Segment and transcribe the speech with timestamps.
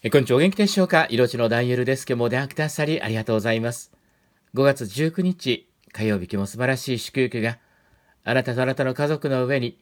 [0.00, 1.08] えこんにちは、お元気でしょうか？
[1.10, 2.06] 色地のダイエルです。
[2.08, 3.90] 今日もお電話くださりありがとうございます。
[4.54, 7.58] 5月19日、火曜日、今日も素晴らしい祝福が
[8.22, 9.76] あなたとあなたの家族の上に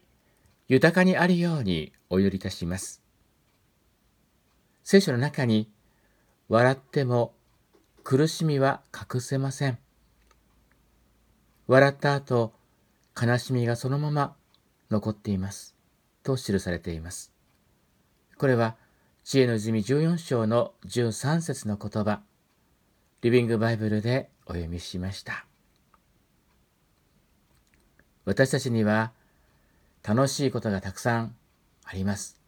[0.69, 3.03] 豊かにあるようにお祈りいたします。
[4.85, 5.71] 聖書の中に、
[6.49, 7.35] 笑っても
[8.03, 9.77] 苦しみは隠せません。
[11.67, 12.55] 笑った後、
[13.21, 14.35] 悲しみがそのまま
[14.91, 15.77] 残っています。
[16.23, 17.35] と記されています。
[18.39, 18.77] これは、
[19.29, 22.21] 知恵の泉14章の13節の言葉、
[23.23, 25.47] リビングバイブルでお読みしました。
[28.25, 29.11] 私たちには
[30.07, 31.35] 楽しいことがたくさん
[31.85, 32.39] あります。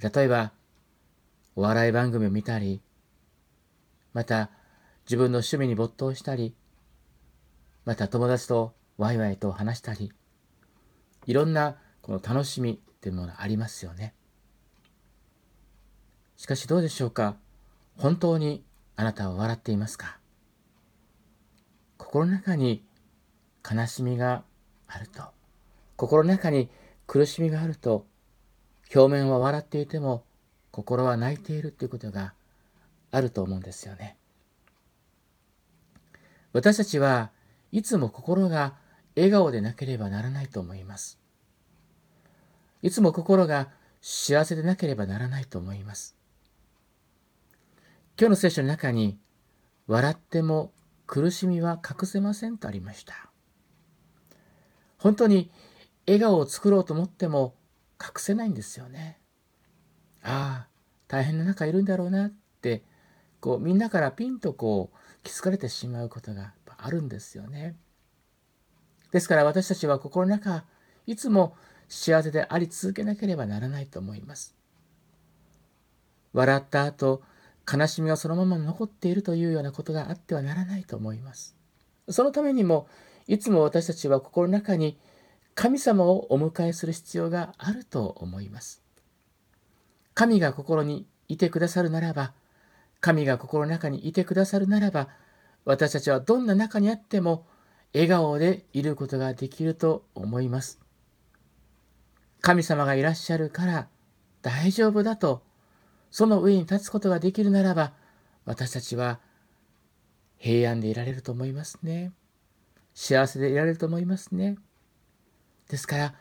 [0.00, 0.52] 例えば、
[1.54, 2.80] お笑い番組を見たり、
[4.14, 4.48] また
[5.04, 6.54] 自分の趣味に没頭したり、
[7.84, 10.14] また友達とワイワイと話したり、
[11.26, 14.14] いろんなこの楽しみっていうものがありますよね。
[16.42, 17.36] しかしどうでしょうか？
[17.96, 18.64] 本当に
[18.96, 20.18] あなたは笑っていますか？
[21.98, 22.84] 心の中に
[23.64, 24.42] 悲しみが
[24.88, 25.22] あると、
[25.94, 26.68] 心の中に
[27.06, 28.06] 苦しみがあると、
[28.92, 30.24] 表面は笑っていても
[30.72, 32.34] 心は泣いているということが
[33.12, 34.16] あると思うんですよね。
[36.52, 37.30] 私たちは
[37.70, 38.74] いつも心が
[39.14, 41.20] 笑顔でなければならないと思います。
[42.82, 43.68] いつも心が
[44.00, 46.16] 幸せでなければならないと思います。
[48.18, 49.18] 今日の聖書の中に、
[49.86, 50.72] 笑っても
[51.06, 53.30] 苦しみは隠せませんとありました。
[54.98, 55.50] 本当に
[56.06, 57.54] 笑顔を作ろうと思っても
[58.00, 59.18] 隠せないんですよね。
[60.22, 60.68] ああ、
[61.08, 62.84] 大変な中いるんだろうなって、
[63.40, 67.76] こうみんなからピンとこう気づかれてしまうことがあるんですよね。
[69.10, 70.64] ですから私たちは心の中、
[71.06, 71.56] いつも
[71.88, 74.54] 幸せであり続けなければならないと思います。
[76.32, 77.22] 笑った後、
[77.70, 81.56] 悲しみがそのまま残っているというようなことがあってはならないと思います。
[82.08, 82.88] そのためにも、
[83.26, 84.98] いつも私たちは心の中に
[85.54, 88.82] 神様をお迎えする必要があると思います。
[90.14, 92.32] 神が心にいてくださるならば、
[93.00, 95.08] 神が心の中にいてくださるならば、
[95.64, 97.46] 私たちはどんな中にあっても
[97.94, 100.80] 笑顔でいることができると思います。
[102.40, 103.88] 神様がいらっしゃるから
[104.42, 105.42] 大丈夫だと、
[106.12, 107.94] その上に立つことができるならば、
[108.44, 109.18] 私たちは
[110.36, 112.12] 平安でいられると思いますね。
[112.94, 114.58] 幸せでいられると思いますね。
[115.70, 116.14] ですから、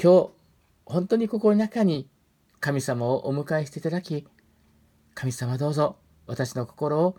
[0.00, 0.30] 今日、
[0.84, 2.10] 本当に心の中に
[2.60, 4.28] 神様をお迎えしていただき、
[5.14, 5.96] 神様どうぞ
[6.26, 7.16] 私の心を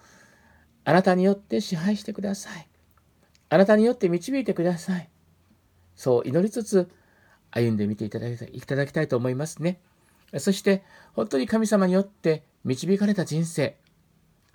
[0.83, 2.67] あなたによって支配してください。
[3.49, 5.09] あなたによって導いてください。
[5.95, 6.91] そう祈りつつ
[7.49, 9.81] 歩んでみていただきたいと思いますね。
[10.37, 10.83] そして
[11.13, 13.77] 本当に神様によって導かれた人生、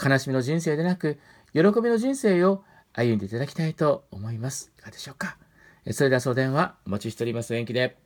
[0.02, 1.18] 悲しみの人生でなく、
[1.52, 4.72] 喜びの人生を歩んでいただきたいと思います。
[4.78, 5.36] いかがでしょうか？
[5.92, 7.52] それではその電話お待ちしております。
[7.52, 8.05] 元気で。